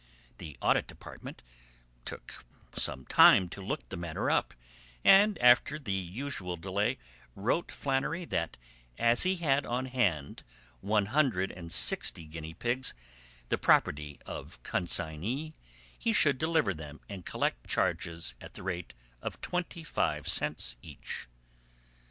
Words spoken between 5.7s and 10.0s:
the usual delay wrote Flannery that as he had on